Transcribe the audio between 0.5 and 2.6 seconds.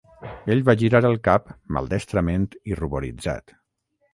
Ell va girar el cap maldestrament